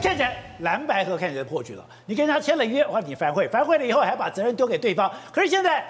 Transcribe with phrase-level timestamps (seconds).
[0.00, 1.84] 看起来蓝白河看起来破局了。
[2.06, 5.10] 你跟他签了约，哇，你反悔，反悔了以后还把责任丢给对方。
[5.32, 5.84] 可是现在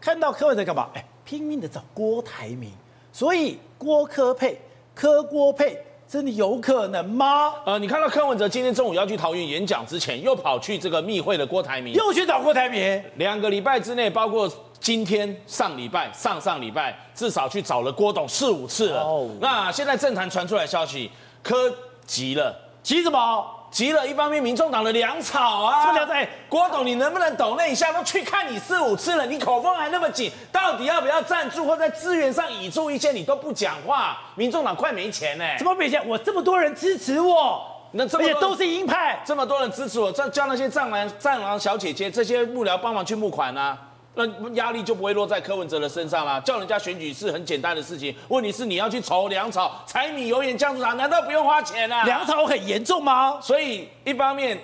[0.00, 0.88] 看到柯文哲干嘛？
[0.94, 2.70] 哎，拼命的找郭台铭，
[3.12, 4.60] 所以郭柯配，
[4.94, 5.82] 柯郭配。
[6.06, 7.54] 真的有可能吗？
[7.64, 13.02] 呃，你看到柯文哲今天中午要去桃园演讲之前，又跑去这个密会的郭台铭，又去找郭台铭。
[13.16, 19.00] 两个礼拜之内，包括今天、上礼拜、上上礼拜，至少去找了郭董四五次了。
[19.00, 21.10] 哦，那现在政坛传出来消息，
[21.42, 21.74] 柯
[22.06, 22.54] 急了，
[22.84, 23.44] 急什么？
[23.70, 26.30] 急了，一方面民众党的粮草啊，什么粮草？
[26.48, 27.92] 郭董，你能不能抖那一下？
[27.92, 33.10] 都去看你四五次了，你口风还那么紧，到底要不要赞助或在资源上倚注一些？
[33.10, 35.44] 你都不讲话，民众党快没钱呢。
[35.58, 36.06] 怎么没钱？
[36.06, 43.76] 我这么多人支持我，那这么多都是鹰派，这么多人支持我，叫叫那些战狼战狼小姐姐这些幕僚帮忙去募款啊。
[44.14, 46.40] 那压力就不会落在柯文哲的身上啦。
[46.40, 52.04] 叫人家选举是很简单的事情，问题是你要去筹粮草、柴米油盐酱醋茶，难道不用花钱啊？
[52.04, 53.40] 粮草很严重吗？
[53.40, 54.58] 所以一方面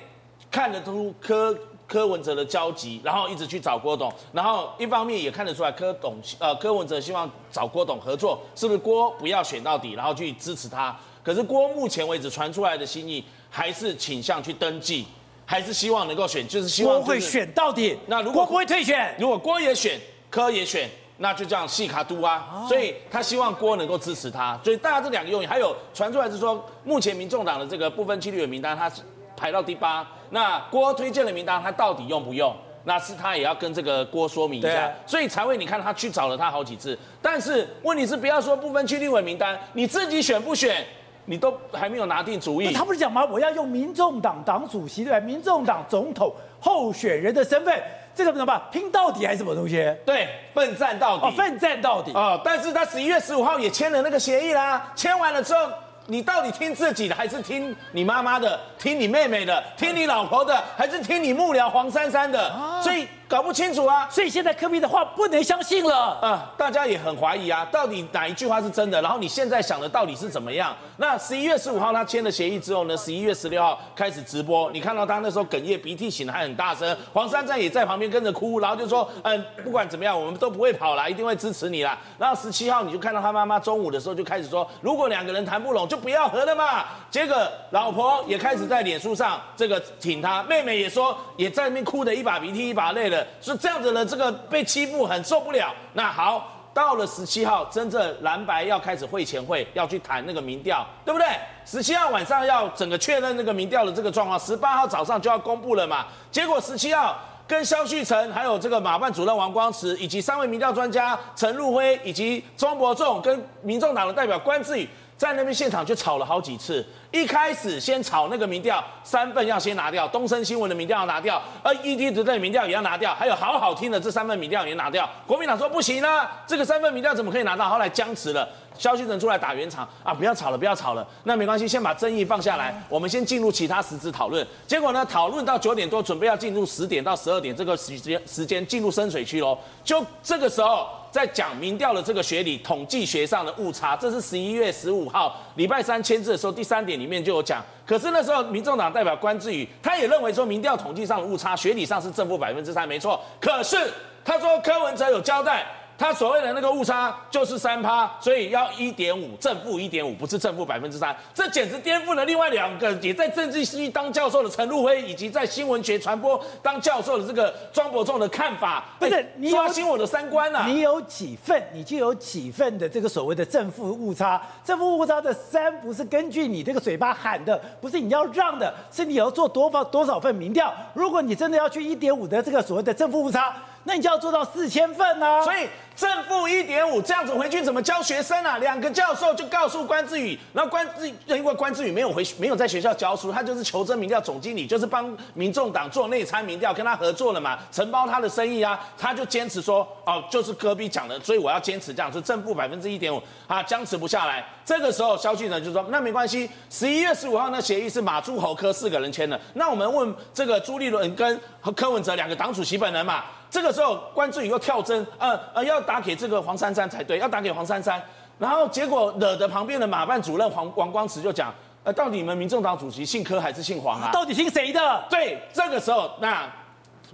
[0.51, 10.97] 看得出柯柯文哲的焦急，然后一直去找郭董，然后一方面也看得出来柯董呃柯文哲希望找郭董合作，是不是郭不要选到底，然后去支持他？
[11.25, 15.05] 可是郭目前为止传出来的心意还是倾向去登记。
[15.51, 17.99] 还是希望能够选，就是希望、就是、郭会选到底。
[18.07, 19.99] 那如果郭不会退选，如果郭也选，
[20.31, 22.47] 柯也选，那就这样细卡都啊。
[22.55, 24.57] 哦、所以他希望郭能够支持他。
[24.63, 28.89] 所以大家这两个用意，还有传出来是说，目前民众党的这个不分区立委名单，他
[29.37, 30.07] 排到第八。
[30.31, 32.55] 那郭推荐的名单，他到底用不用？
[32.85, 34.85] 那是他也要跟这个郭说明一下。
[34.85, 36.97] 啊、所以才会你看他去找了他好几次。
[37.21, 40.87] 但是问题是，不要说不分区立委名单，你自己选不选？
[41.31, 43.25] 你都还没有拿定主意，他不是讲吗？
[43.25, 45.21] 我要用民众党党主席对吧？
[45.21, 47.81] 民众党总统候选人的身份，
[48.17, 48.61] 这个怎么办？
[48.73, 49.77] 拼到底还是什么东西？
[50.05, 51.27] 对，奋战到底。
[51.27, 52.11] 哦，奋战到底。
[52.15, 55.71] 哦，但是他十一月十五号也签了那个协议啦，签完了之后，
[56.07, 58.59] 你到底听自己的，还是听你妈妈的？
[58.77, 59.63] 听你妹妹的？
[59.77, 60.61] 听你老婆的？
[60.77, 62.49] 还是听你幕僚黄珊珊的？
[62.49, 63.07] 啊、所以。
[63.31, 66.51] 搞不清楚啊，所以现在科比的话不能相信了啊！
[66.59, 69.01] 大家也很怀疑啊，到底哪一句话是真的？
[69.01, 70.77] 然后你现在想的到底是怎么样？
[70.97, 72.97] 那十一月十五号他签了协议之后呢？
[72.97, 87.37] 十一月十六号开始直播，你看到他那时候哽咽、鼻涕醒的还很大声，黄珊珊也在旁边跟着哭，然后就说：“嗯，不管怎么样，我们都不会跑啦，一定会支持你啦。”然后十七号你就看到他妈妈中午的时候就开始说：“如果两个人谈不拢，就不要和了嘛。”结果
[87.71, 94.05] 老婆也开始在脸书上这个挺他，妹妹也说也在那边哭的一把鼻涕一把泪的，是这样子的。
[94.05, 95.75] 这个被欺负很受不了。
[95.93, 101.27] 那好，到了十七号，真正蓝白要开始会前会，要去谈那个民调，对不对？
[101.65, 106.07] 十七号晚上要整个确认那个民调的这个状况，十八号早上就要公布了嘛。
[106.31, 116.85] 结果十七号跟萧旭岑，还有这个马办主任王光慈，以及三位民调专家陈入辉，以及钟伯仲跟民众党的代表关志宇，在那边现场就吵了好几次。
[117.13, 125.09] 一开始先炒那个民调，三份要先拿掉，东森新闻的民调要拿掉，而 ET 的民调也要拿掉，还有好好听的这三份民调也拿掉。
[125.27, 127.69] 国民党说不行啊，这个三份民调怎么可以拿到？
[127.69, 128.49] 后来僵持了，
[128.79, 134.47] 萧旭岑出来打圆场啊，不要吵了，不要吵了，那没关系，先把争议放下来，我们先进入其他实质讨论。
[134.69, 140.87] 结果呢，讨论到九点多，准备要进入十点到十二点这个时间时间进入深水区喽，就这个时候。
[141.11, 147.65] 在讲民调的这个学理统计学上的误差，这是十一月十五号礼拜三签字的时候第三点里面就有讲。
[147.87, 153.21] 可是那时候民众党代表关志宇他也认为说民调统计上的误差学理上是正负百分之三没错。
[153.41, 153.77] 可是
[154.25, 155.67] 他说柯文哲有交代。
[156.01, 168.83] 他所谓的那个误差就是三趴，所以要一点五，正负一点五，不是正负百分之三，这简直颠覆了另外两个也在政治系当教授的陈入辉，以及在新闻学传播当教授的这个庄伯仲的看法。
[168.99, 170.65] 不是，你刷新我的三观啊！
[170.67, 174.41] 你有几份，你就有几份的这个所谓的正负误差。
[174.65, 180.73] 正负误差的三不是根据你这个嘴巴喊的，不是你要让的，是你要做多少多少份民调。
[180.95, 183.55] 如果你真的要去一点五的这个所谓的正负误差。
[183.85, 188.59] 那你就要做到四千份呢、啊，所以正负一点五这样子回去怎么教学生啊？
[188.59, 204.45] 两个教授就告诉关志宇，然后关志因为关志宇没有回没有在学校教书，他就是求真民调总经理，就是帮民众党做内参民调，跟他合作了嘛，承包他的生意啊，他就坚持说哦，就是隔壁讲的，所以我要坚持这样，是正负百分之一点五啊，僵持不下来。
[204.65, 211.41] 这个时候萧旭岑就说那没关系，十一月十五号那协议是马朱侯柯四个人签的，那我们问这个朱立伦跟
[211.75, 213.25] 柯文哲两个党主席本人嘛。
[213.51, 218.01] 这个时候，关志宇又跳针，呃呃，要打给这个黄珊珊才对，要打给黄珊珊，
[218.39, 221.53] 然后结果惹得旁边的马办主任黄王光慈就讲，
[221.83, 224.11] 呃，到底你们民众党主席姓柯还是姓黄啊？
[224.13, 225.05] 到底姓谁的？
[225.11, 226.49] 对，这个时候，那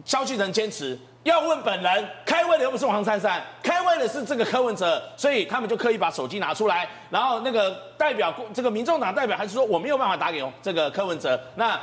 [0.05, 0.99] 萧旭岑坚持。
[1.23, 11.77] 要问本人，开会的又不是黄珊珊，开会的是这个柯文哲，所以他们就刻意把手机拿出来，然后那个代表这个民众党代表还是说我没有办法打给这个柯文哲，那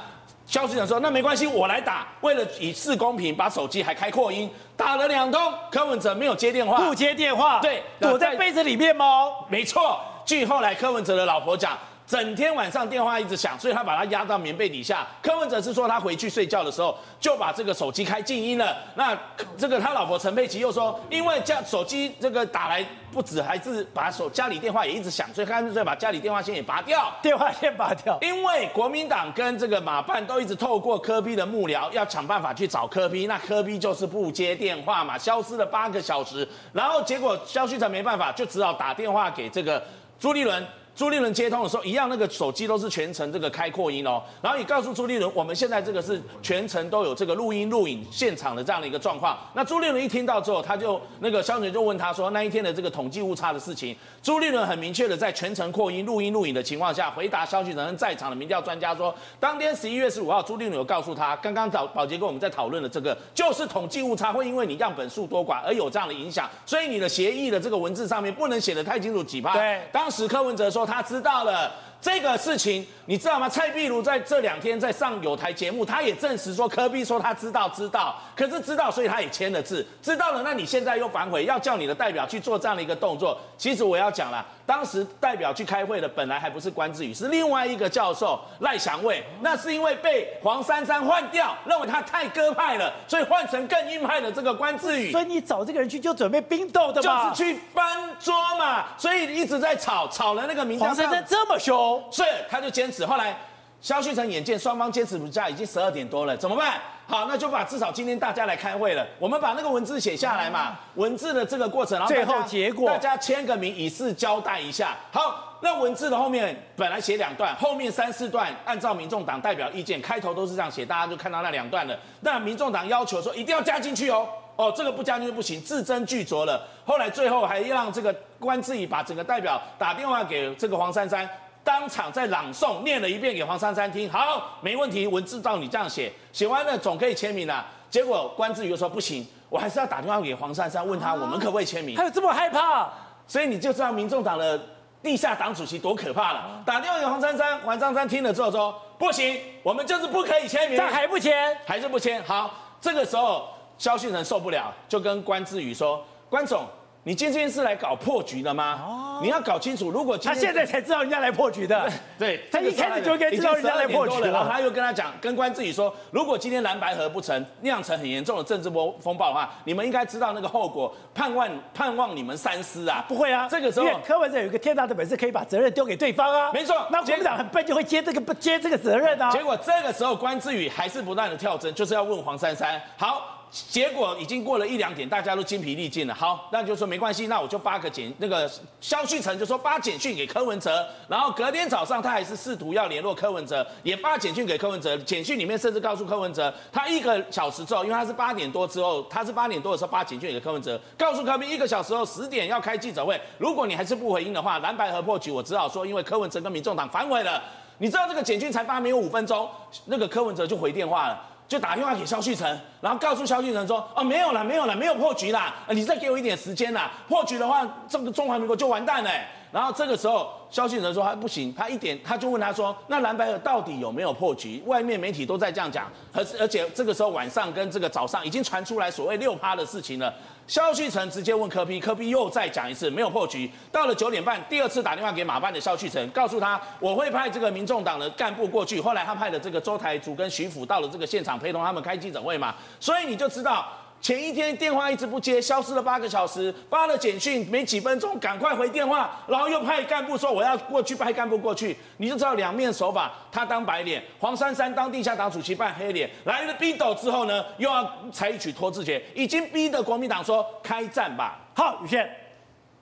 [0.46, 9.28] 萧旭成说那没关系，我来打，为了以示公平，把手机还开扩音，打了两通，柯文哲没有接电话，不接电话，对，躲在被子里面吗？
[9.48, 11.78] 没错，据后来柯文哲的老婆讲。
[12.14, 15.08] 整天晚上电话一直响，所以他把他压到棉被底下。
[15.20, 18.78] 柯文哲是说他回去睡觉的时候就把这个手机开静音了。
[18.94, 19.18] 那
[19.58, 28.16] 这个他老婆陈佩琪又说，因为家手机这个打来不止，还是把手家里电话也一直响，所以干脆把家里电话线也拔掉，电话线拔掉。
[28.22, 39.84] 因为国民党跟这个马办都一直透过柯比的幕僚要想办法去找柯比那柯比就是不接电话嘛，消失了八个小时，然后结果萧旭成没办法，就只好打电话给这个
[40.20, 40.64] 朱立伦。
[40.96, 49.36] 朱立伦接通的时候，一样那个手机都是全程这个开扩音哦，然后也告诉朱立伦，我们现在这个是全程都有这个录音录影现场的这样的一个状况。
[49.56, 69.54] 那朱立伦一听到之后，他就那个萧群就问他说，那一天的这个统计误差的事情，朱立伦很明确的在全程扩音录音录影的情况下回答萧群成在场的民调专家说，当天十一月十五号，朱立伦有告诉他，刚刚早宝杰跟我们在讨论的这个就是统计误差会因为你样本数多寡而有这样的影响，所以你的协议的这个文字上面不能写的太清楚几趴。
[69.54, 70.83] 对，当时柯文哲说。
[70.86, 71.72] 他知道了
[72.04, 73.48] 这个事情，你知道吗？
[73.48, 80.44] 蔡壁如在这两天在上有台节目，他也证实说科比说他知道知道，可是知道，所以他也签了字，知道了。
[80.44, 83.40] 那你现在又反悔，要叫你的代表去做这样的一个动作。
[83.58, 95.10] 其实我要讲了，当时代表去开会的本来还不是关志宇，是另外一个教授赖祥伟，那是因为被黄珊珊换掉，认为他太鸽派了，所以换成更硬派的这个关志宇。
[95.10, 97.30] 所以你找这个人去就准备冰斗的嘛？
[97.30, 100.88] 就是去翻桌嘛，所以一直在吵，吵了那个民调。
[100.88, 101.93] 黄珊珊这么凶。
[102.12, 103.06] 所以他就坚持。
[103.06, 103.36] 后来
[103.82, 106.80] 萧旭成眼见双方坚持不下，已经十二点多了，怎么办？
[107.06, 114.96] 好，那就把至少今天大家来开会了，我们把那个文字写下来嘛，文字的这个过程，然后最后结果大家签个名，以示交代一下。
[115.12, 122.00] 好，那文字的后面本来写两段，后面三四段按照民众党代表意见，开头都是这样写，大家就看到那两段了。
[122.22, 124.26] 那民众党要求说一定要加进去哦，
[124.56, 126.66] 哦，这个不加进去不行，字斟句酌了。
[126.86, 131.30] 后来最后还让这个关志怡把整个代表打电话给这个黄珊珊。
[131.64, 137.66] 当场在朗诵念了一遍给黄珊珊听，好，没问题，文字照你这样写，写完了总可以签名了。
[137.90, 141.96] 结果关志宇又说不行，我还是要打电话给黄珊珊，问他我们可不可以签名。
[141.96, 142.90] 他有这么害怕？
[143.28, 144.60] 所以你就知道民众党的
[145.02, 146.62] 地下党主席多可怕了。
[146.66, 150.78] 打电话给黄珊珊，黄珊珊听了之后说不行，我们就是不可以签名。
[150.78, 151.56] 但还不签？
[151.66, 152.22] 还是不签？
[152.26, 156.68] 好，这个时候萧旭成受不了，就跟关志宇说，关总。
[157.06, 158.80] 你今天是来搞破局的吗？
[158.82, 164.32] 哦，你要搞清楚，如果他现在才知道人家来破局的， 对，他一开始就应该知道人家来破局了。
[164.32, 173.04] 然后他又跟他讲，跟关志宇说，如果今天蓝白合不成，酿成很严重的政治波风暴的话，你们应该知道那个后果，盼望盼望你们三思啊！
[173.06, 176.52] 不会啊，这个时候柯文哲有一个天大的本事，可以把责任丢给对方啊。
[176.54, 179.30] 没错，那国民党很笨，就会接这个不接这个责任啊。
[179.30, 182.82] 结果这个时候关志宇还是不断的跳针，就是要问黄珊珊。
[182.96, 183.42] 好。
[183.70, 186.16] 结果已经过了一两点，大家都精疲力尽了。
[186.16, 188.50] 好，那就说没关系，那我就发个简，那个
[188.82, 194.98] 萧旭成就说发简讯给柯文哲，然后隔天早上他还是试图要联络柯文哲，也发简讯给柯文哲。
[194.98, 207.40] 简讯里面甚至告诉柯文哲，他一个小时之后，因为他是八点多之后，他是八点多的时候发简讯给柯文哲，告诉柯文一个小时后十点要开记者会，如果你还是不回应的话，蓝白合破局，我只好说，因为柯文哲跟民众党反悔了。
[207.80, 209.50] 你知道这个简讯才发没有五分钟，
[209.86, 211.30] 那个柯文哲就回电话了。
[211.48, 219.12] 就打电话给萧旭成，然后告诉萧旭成说：“哦，没有了，没有了，没有破局啦，你再给我一点时间啦，破局的话，这个中华民国就完蛋了。”
[219.54, 230.12] 然后这个时候，萧旭成说他不行，他一点他就问他说：“那蓝白合到底有没有破局？”外面媒体都在这样讲，而而且这个时候晚上跟这个早上已经传出来所谓六趴的事情了。
[230.48, 233.50] 萧旭成直接问柯 P，柯 P 又再讲一次没有破局。
[233.72, 238.82] 到了九点半，第二次打电话给马办的萧旭成，告诉他我会派这个民众党的干部过去。
[238.82, 243.68] 后来他派了这个周台竹跟徐府到了这个现场陪同他们开记者会嘛，所以你就知道。
[244.04, 261.40] 前一天电话一直不接，消失了八个小时，发了简讯没几分钟，赶快回电话，然后又派干部说我要过去，派干部过去，你就知道两面手法，他当白脸，黄珊珊当地下党主席扮黑脸，来了逼斗之后呢，又要采取拖字诀，已经逼得国民党说开战吧。
[261.56, 262.06] 好，宇轩，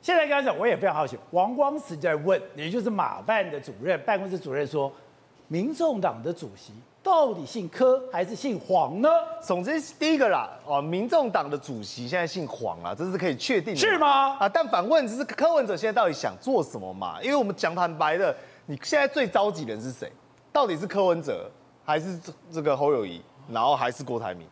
[0.01, 4.92] 现在刚才讲我也非常好奇，王光石在问，也就是马办的主任办公室主任说，
[5.48, 6.74] 民众党的主席。
[7.03, 9.10] 到底姓柯还是姓黄呢？
[9.41, 14.38] 总之第一个啦，哦，民众党的主席现在姓黄啊，这是可以确定的，是吗？
[14.38, 17.22] 啊，但反问就是柯文哲现在到底想做什么嘛？
[17.22, 18.36] 因为我们讲坦白的，
[18.67, 20.12] 你现在最着急的人是谁？
[20.53, 21.50] 到底是柯文哲，
[21.84, 24.48] 还是这这个侯友谊，然后还是郭台铭？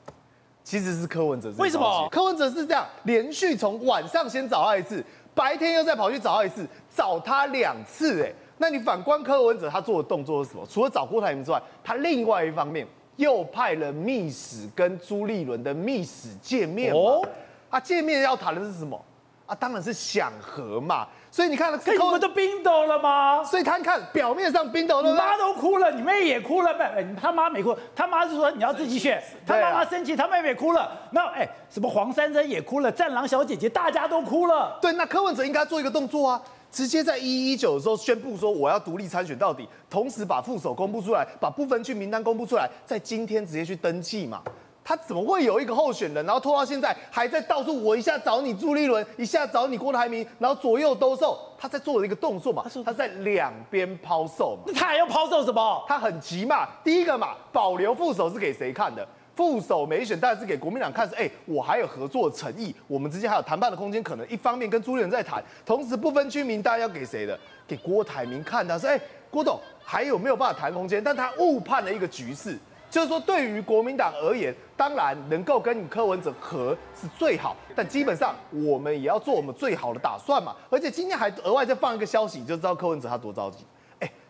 [0.63, 1.51] 其实是柯文哲。
[1.58, 2.08] 为什么？
[2.10, 5.03] 柯文哲是这样，连续从晚上先找他一次，
[5.36, 8.24] 白天又再跑去找他一次，找他两次。
[8.24, 10.63] 哎，那你反观柯文哲他做的动作是什么？
[10.70, 12.86] 除了找郭台铭之外，他另外一方面
[13.16, 16.94] 又派了密使跟朱立伦的密使见面。
[16.94, 17.22] 哦，
[17.70, 19.01] 啊，见面要谈的是什么？
[19.46, 21.08] 啊，当然是想和嘛。
[21.32, 23.44] 所以你看，你们都冰斗了吗？
[23.44, 34.78] 所以他看表面上冰斗了，你妈都哭了，你妹也哭了，不，你他妈没哭，他妈是说你要自己选，他妈妈生气，他妹妹哭了，那哎，什么黄珊珊也哭了，战狼小姐姐大家都哭了。
[34.82, 44.42] 对，那柯文哲应该做一个动作啊，直接在一一九的时候宣布说我要独立参选到底，同时把副手公布出来，把不分区名单公布出来，在今天直接去登记嘛。
[44.82, 52.64] 他怎么会有一个候选人，然后拖到现在还在到处，我一下找你朱立伦，一下找你郭台铭，然后左右兜售，他在做的一个动作嘛？
[52.64, 54.64] 他说他在两边抛售嘛？
[54.66, 55.84] 那他还要抛售什么？
[55.88, 56.68] 他很急嘛。
[56.84, 59.08] 第一个嘛，保留副手是给谁看的？
[59.39, 61.08] 副手没选，但是给国民党看。
[61.08, 64.03] 是哎，我还有合作诚意，我们之间还有谈判的空间。
[64.03, 67.39] 可能一方面跟朱立伦在谈，同时不分区名单要给谁的？
[67.65, 68.77] 给郭台铭看的。
[68.77, 69.00] 说哎，
[69.31, 71.01] 郭董还有没有办法谈空间？
[71.01, 72.60] 但他误判了一个局势。
[72.89, 80.53] 就是说，对于国民党而言，当然能够跟你柯文哲合是最好，但基本上我们也要做我们最好的打算嘛。
[80.69, 83.63] 而且今天还额外再放一个消息，就知道柯文哲他多着急。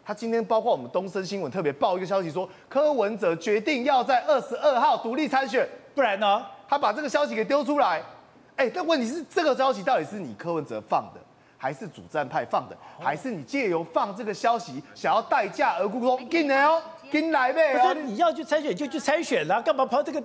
[0.09, 6.43] 哎，他今天包括我们东森新闻特别报一个消息说，柯文哲决定要在二十二号独立参选，不然呢？
[6.67, 8.01] 他把这个消息给丢出来。
[8.55, 11.21] 哎，但问题是，这个消息到底是你柯文哲放的，
[11.59, 15.99] 还是主战派放的，还是你借由放这个消息想要代价而沽？
[16.01, 16.81] 说进来哦。
[17.11, 17.75] 跟来呗！
[17.75, 20.23] 不是你要去参选就去参选啦，干嘛跑这个？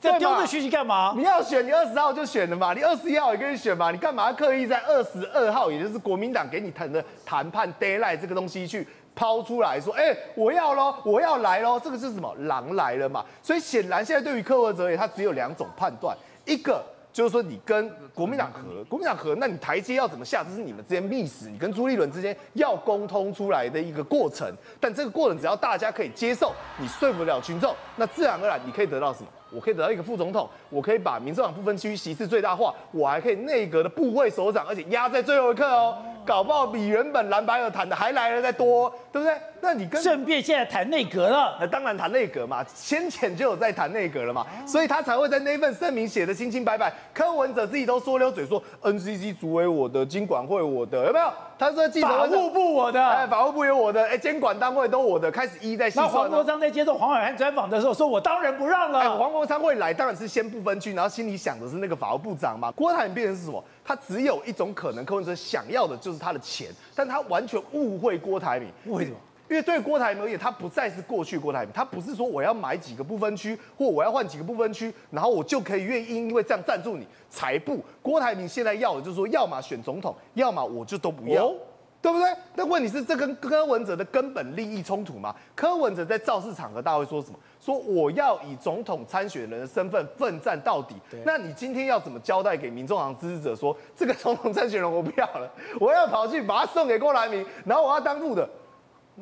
[0.00, 1.14] 这丢这讯息干嘛？
[1.16, 12.34] 你要选，你二十号就选了嘛，你二十一号也可以选嘛，你干嘛刻意在二十二号，也就是国民党给你谈的谈判 d a y l i g h t 这个东西去抛出来说，哎、我要喽，我要来喽，这个是什么？
[12.40, 13.24] 狼来了嘛！
[13.42, 16.82] 所以显然现在对于柯文哲也，他只有两种判断，一个。
[17.12, 20.42] 就是说，你跟国民党合，国民党合，那你台阶要怎么下？
[20.42, 24.50] 这是你们之间密使，你跟朱立伦之间要沟通出来的一个过程。
[24.80, 29.26] 但这个过程只要大家可以接受，你说服了群众，那自然而然你可以得到什么？
[29.50, 39.36] 我可以得到一个副总统，我可以把民政党不分区席次最大化，我还可以内阁的部会首长，而且压在最后一刻哦，搞不好比原本蓝白合谈的还来的再多，对不对？
[39.60, 46.92] 那你跟顺便现在谈内阁了，那当然谈内阁嘛，先前就有在谈内阁了嘛，所以他才会在那份声明写的清清白白。
[47.14, 51.30] 柯文哲自己都说溜嘴说，NCC 主委我的，金管会我的，有没有？
[51.58, 56.06] 他说记者法务部我的，哎，法务部有我的，哎，监管单位都我的，开始一在细算。
[56.08, 58.98] 那黄国昌在接受黄伟汉专访的时候说，我当仁不让了。
[58.98, 62.72] 哎，黄国昌会来，当然是先不分区，然后心里想的是那个法务部长嘛。
[62.72, 63.62] 郭台铭变成是什么？
[63.84, 68.68] 他只有一种可能，柯文哲想要的就是他的钱，但他完全误会郭台铭。
[68.86, 69.16] 为什么？
[69.50, 77.06] 因为对郭台铭而言，他不再是过去郭台铭，他不是说我要买几个不分区，或我要换几个不分区，然后我就可以愿意因为这样赞助你。
[77.28, 81.56] 才不，郭台铭现在要的就是说，要么选总统，要么我就都不要，哦、
[82.02, 82.28] 对不对？
[82.56, 85.32] 那问题是这跟柯文哲的根本利益冲突吗？
[85.54, 87.38] 柯文哲在造势场合大会说什么？
[87.60, 90.96] 说我要以总统参选人的身份奋战到底。
[91.24, 98.48] 那你今天要怎么交代给民众党支持者说，这个总统参选人我不要了， 我要跑去把他送给郭台铭，然后我要当副的？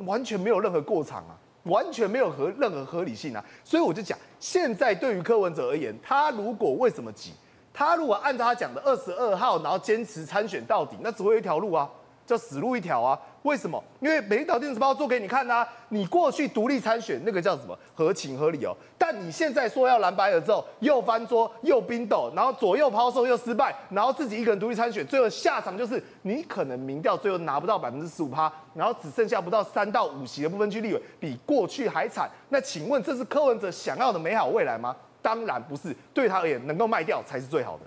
[0.06, 7.34] 完全没有任何过场啊，完全没有合任何合理性啊，所以我就讲，现在对于柯文哲而言，他如果为什么急？
[7.74, 11.86] 他如果按照他讲的二十二号，然后坚持参选到底，那只会有一条路啊。
[12.30, 13.18] 叫死路一条啊！
[13.42, 13.82] 为什么？
[13.98, 15.68] 因为《美丽岛电子报》做给你看呐、啊。
[15.88, 17.76] 你过去独立参选那个叫什么？
[17.92, 18.72] 合情合理哦。
[18.96, 32.30] 但你现在说要蓝白了之后，又翻桌又冰斗，然后左右抛售又失败，然后自己一个人独立参选，最后下场就是你可能民调最后拿不到百分之十五趴，然后只剩下不到三到五席的部分区立委，比过去还惨。
[32.50, 34.94] 那请问这是柯文哲想要的美好未来吗？
[35.20, 35.96] 当然不是。
[36.14, 37.82] 对他而言，能够卖掉才是最好的。